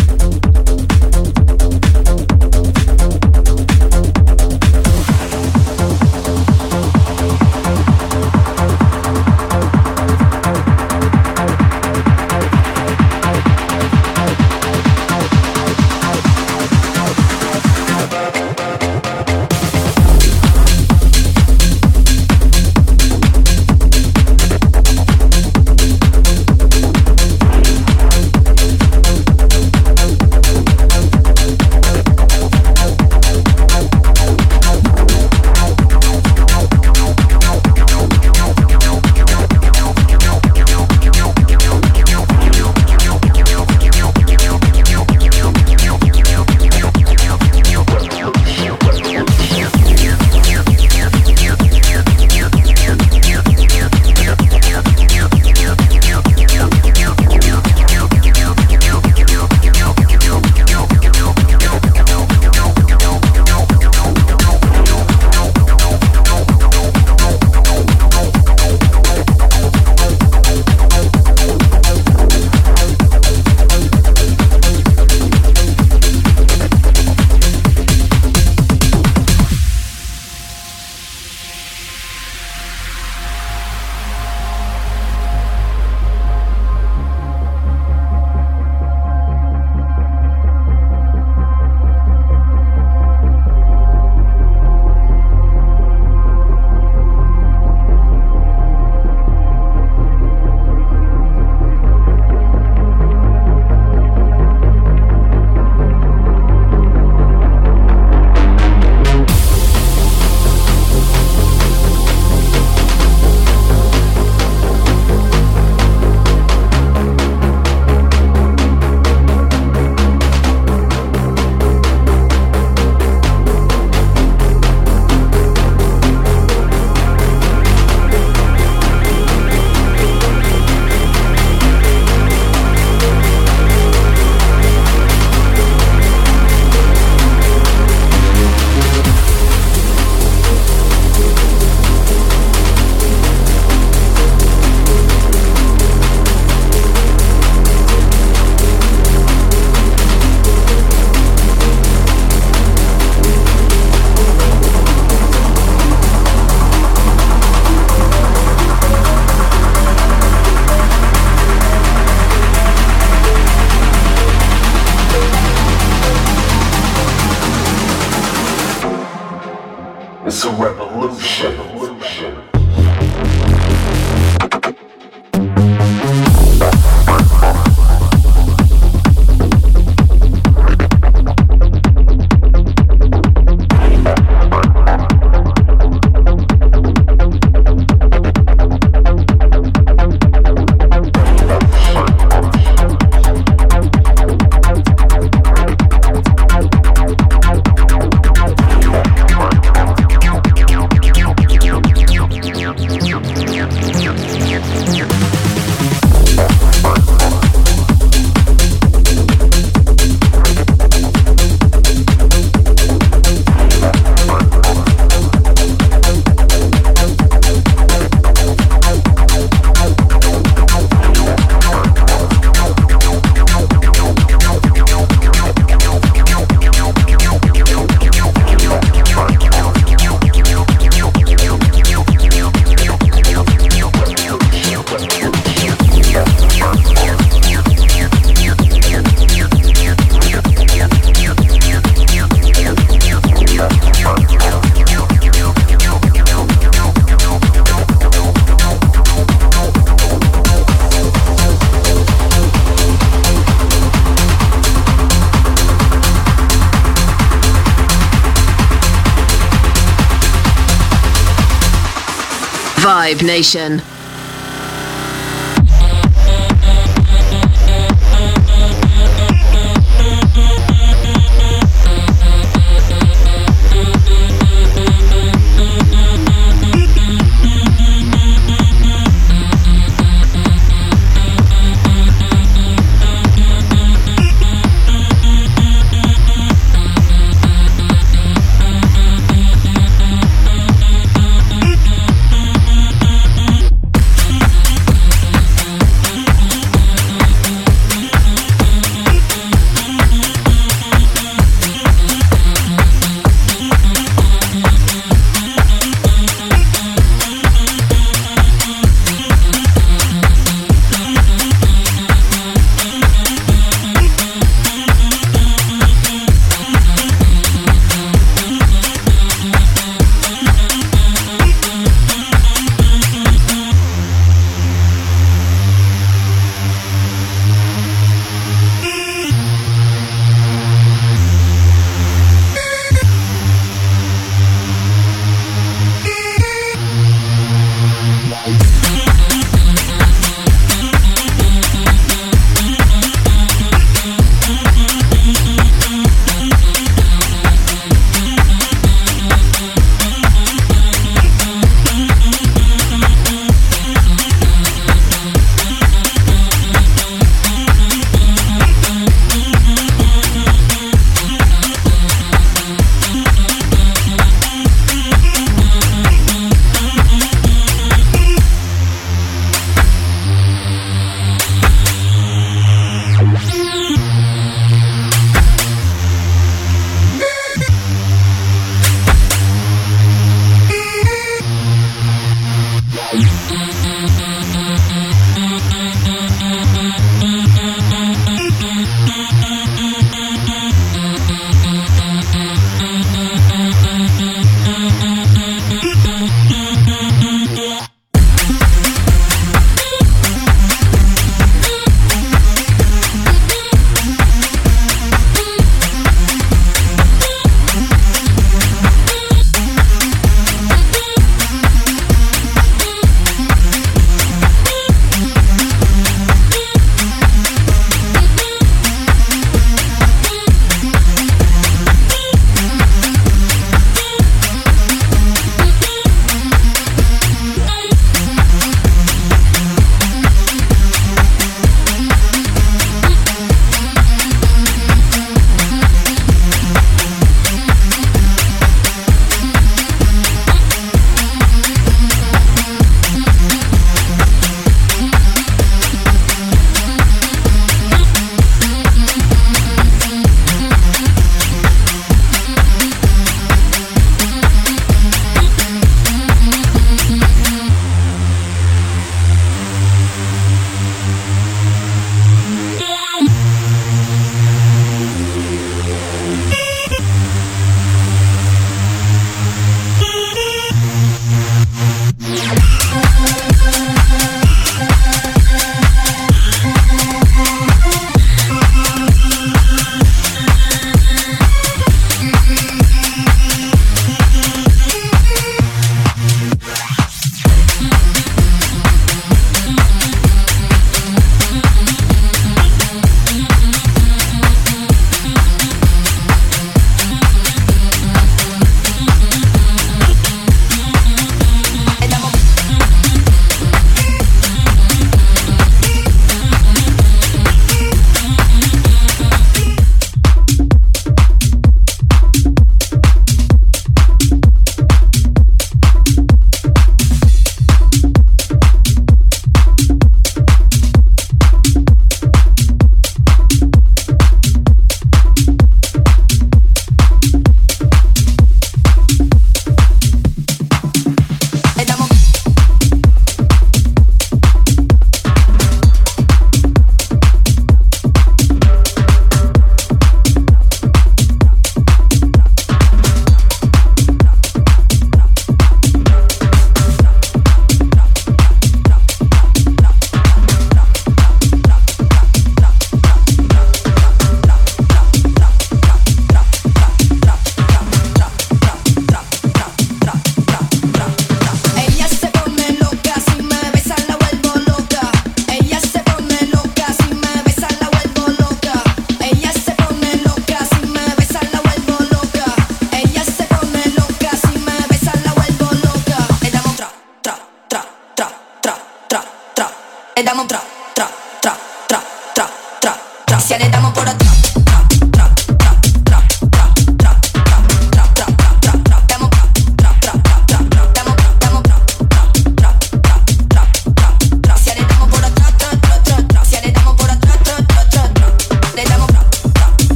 Nation. 263.23 263.81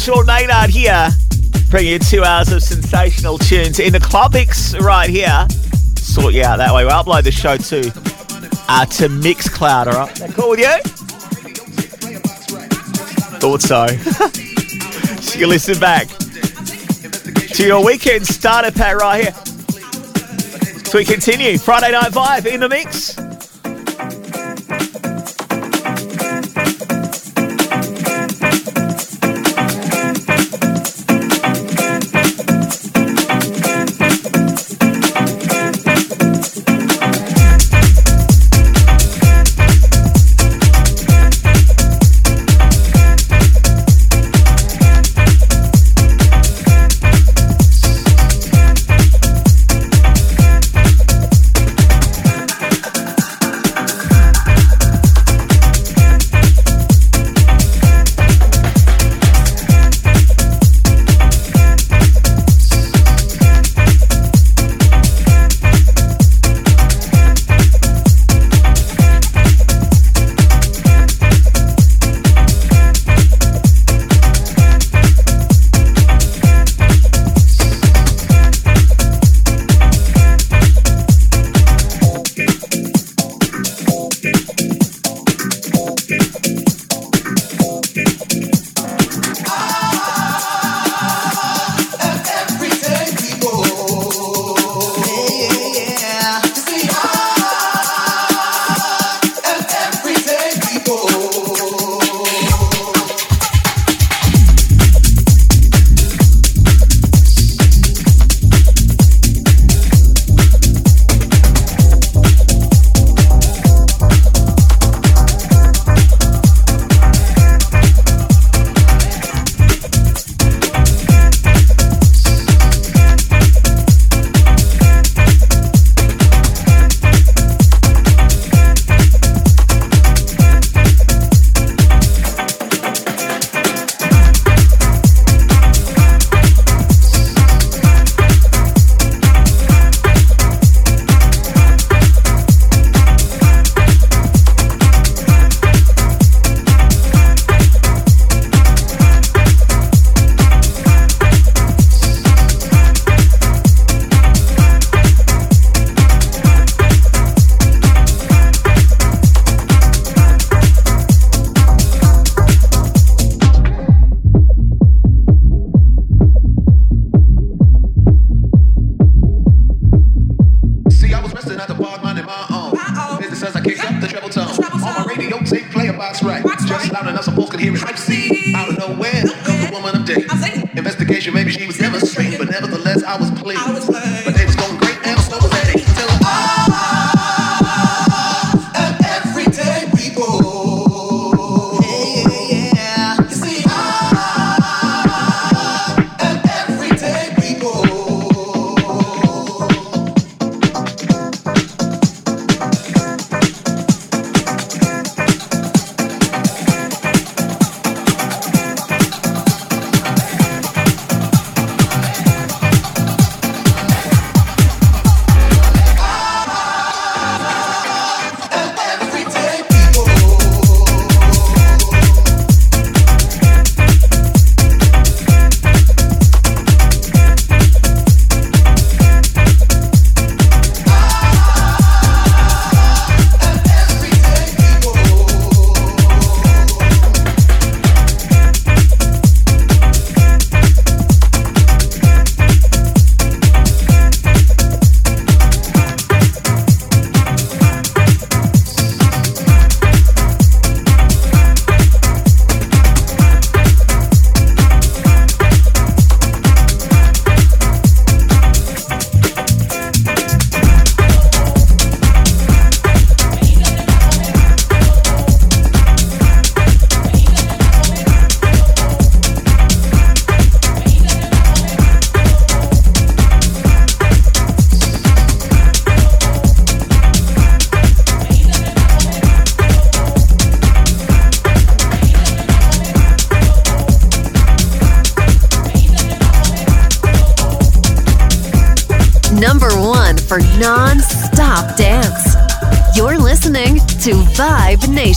Sean 0.00 0.24
Maynard 0.24 0.70
here, 0.70 1.10
bringing 1.68 1.92
you 1.92 1.98
two 1.98 2.24
hours 2.24 2.50
of 2.50 2.62
sensational 2.62 3.36
tunes 3.36 3.78
in 3.78 3.92
the 3.92 4.00
club 4.00 4.32
mix 4.32 4.74
right 4.78 5.10
here. 5.10 5.46
Sort 5.96 6.32
you 6.32 6.42
out 6.42 6.56
that 6.56 6.72
way. 6.74 6.86
We'll 6.86 6.94
upload 6.94 7.24
the 7.24 7.30
show 7.30 7.58
to 7.58 7.80
uh, 8.66 8.86
to 8.86 9.08
Mixcloud, 9.10 9.88
all 9.88 10.06
right? 10.06 10.14
That 10.14 10.32
cool 10.32 10.50
with 10.50 10.60
you? 10.60 10.80
Thought 13.40 13.60
so. 13.60 13.86
so 15.20 15.38
you 15.38 15.46
listen 15.46 15.78
back 15.78 16.08
to 17.48 17.66
your 17.66 17.84
weekend 17.84 18.26
starter 18.26 18.70
pack 18.70 18.96
right 18.96 19.24
here. 19.24 19.34
So 20.86 20.96
we 20.96 21.04
continue. 21.04 21.58
Friday 21.58 21.92
night 21.92 22.12
vibe 22.12 22.46
in 22.46 22.60
the 22.60 22.70
mix. 22.70 23.09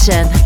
Vibe 0.03 0.42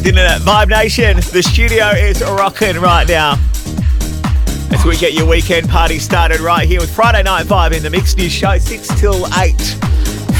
didn't 0.00 0.18
it? 0.18 0.42
Vibe 0.42 0.68
Nation, 0.70 1.16
the 1.16 1.42
studio 1.42 1.88
is 1.90 2.22
rocking 2.22 2.76
right 2.76 3.06
now. 3.06 3.38
As 4.70 4.84
we 4.84 4.96
get 4.96 5.12
your 5.12 5.26
weekend 5.26 5.68
party 5.68 5.98
started 5.98 6.40
right 6.40 6.66
here 6.66 6.80
with 6.80 6.94
Friday 6.94 7.22
Night 7.22 7.46
Vibe 7.46 7.72
in 7.72 7.82
the 7.82 7.90
Mix 7.90 8.16
News 8.16 8.32
Show, 8.32 8.56
6 8.56 9.00
till 9.00 9.26
8. 9.34 9.54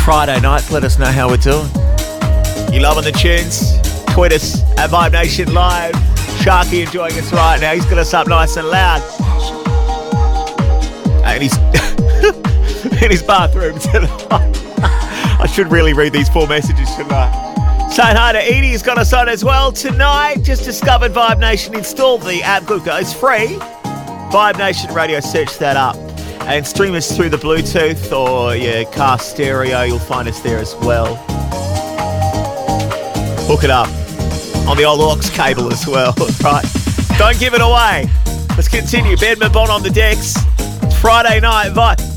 Friday 0.04 0.40
nights, 0.40 0.70
let 0.70 0.84
us 0.84 0.98
know 0.98 1.06
how 1.06 1.28
we're 1.28 1.36
doing. 1.36 1.66
You 2.72 2.80
loving 2.80 3.04
the 3.04 3.12
tunes? 3.12 3.76
Tweet 4.14 4.32
us 4.32 4.62
at 4.78 4.90
Vibe 4.90 5.12
Nation 5.12 5.52
Live. 5.52 5.94
Sharky 6.42 6.86
enjoying 6.86 7.12
us 7.18 7.32
right 7.32 7.60
now. 7.60 7.74
He's 7.74 7.84
got 7.84 7.98
us 7.98 8.14
up 8.14 8.26
nice 8.26 8.56
and 8.56 8.68
loud. 8.68 9.02
And 11.24 11.42
he's 11.42 11.56
in 13.02 13.10
his 13.10 13.22
bathroom 13.22 13.78
tonight. 13.78 14.58
I 15.40 15.46
should 15.46 15.70
really 15.70 15.92
read 15.92 16.12
these 16.12 16.28
four 16.28 16.46
messages 16.46 16.94
tonight. 16.94 17.31
Saying 17.92 18.16
hi 18.16 18.32
to 18.32 18.38
Edie, 18.38 18.70
has 18.70 18.82
got 18.82 18.96
us 18.96 19.12
on 19.12 19.28
as 19.28 19.44
well 19.44 19.70
tonight. 19.70 20.36
Just 20.42 20.64
discovered 20.64 21.12
Vibe 21.12 21.38
Nation. 21.38 21.74
Installed 21.74 22.22
the 22.22 22.42
app 22.42 22.64
Google. 22.64 22.96
It's 22.96 23.12
free. 23.12 23.58
Vibe 24.32 24.56
Nation 24.56 24.94
Radio. 24.94 25.20
Search 25.20 25.58
that 25.58 25.76
up 25.76 25.94
and 26.48 26.66
stream 26.66 26.94
us 26.94 27.14
through 27.14 27.28
the 27.28 27.36
Bluetooth 27.36 28.10
or 28.10 28.56
your 28.56 28.86
car 28.92 29.18
stereo. 29.18 29.82
You'll 29.82 29.98
find 29.98 30.26
us 30.26 30.40
there 30.40 30.56
as 30.56 30.74
well. 30.76 31.16
Hook 33.46 33.62
it 33.62 33.68
up 33.68 33.88
on 34.66 34.78
the 34.78 34.84
old 34.84 35.02
aux 35.02 35.20
cable 35.30 35.70
as 35.70 35.86
well. 35.86 36.14
right. 36.42 36.64
Don't 37.18 37.38
give 37.38 37.52
it 37.52 37.60
away. 37.60 38.08
Let's 38.56 38.68
continue. 38.68 39.18
Ben 39.18 39.36
Mabon 39.36 39.68
on 39.68 39.82
the 39.82 39.90
decks. 39.90 40.34
Friday 41.02 41.40
night. 41.40 41.72
Vibe. 41.72 42.11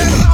Nation. 0.00 0.29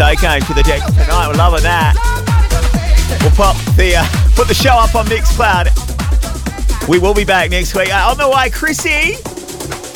so 0.00 0.14
came 0.14 0.40
to 0.40 0.54
the 0.54 0.62
deck 0.62 0.82
tonight. 0.86 1.28
We're 1.28 1.34
loving 1.34 1.62
that. 1.62 1.92
We'll 3.20 3.32
pop 3.32 3.54
the 3.76 3.96
uh, 3.96 4.06
put 4.34 4.48
the 4.48 4.54
show 4.54 4.72
up 4.72 4.94
on 4.94 5.04
Mixcloud. 5.04 5.68
We 6.88 6.98
will 6.98 7.12
be 7.12 7.26
back 7.26 7.50
next 7.50 7.74
week. 7.74 7.92
Uh, 7.92 8.08
on 8.10 8.16
the 8.16 8.26
way, 8.26 8.48
Chrissy, 8.48 9.16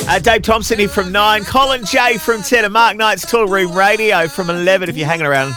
uh, 0.06 0.18
Dave 0.18 0.42
Thompson 0.42 0.78
here 0.78 0.90
from 0.90 1.10
nine, 1.10 1.44
Colin 1.44 1.86
J 1.86 2.18
from 2.18 2.42
ten, 2.42 2.64
and 2.64 2.74
Mark 2.74 2.98
Knight's 2.98 3.24
Toolroom 3.24 3.74
Radio 3.74 4.28
from 4.28 4.50
eleven. 4.50 4.90
If 4.90 4.96
you're 4.98 5.06
hanging 5.06 5.24
around 5.24 5.54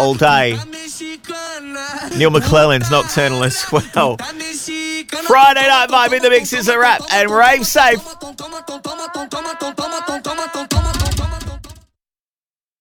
all 0.00 0.14
day, 0.14 0.58
Neil 2.16 2.30
McClellan's 2.30 2.90
Nocturnal 2.90 3.44
as 3.44 3.70
well. 3.70 4.16
Friday 4.16 5.68
night 5.68 5.90
vibe 5.90 6.16
in 6.16 6.22
the 6.22 6.30
mix 6.30 6.54
is 6.54 6.68
a 6.68 6.78
wrap, 6.78 7.02
and 7.12 7.30
rave 7.30 7.66
safe. 7.66 8.00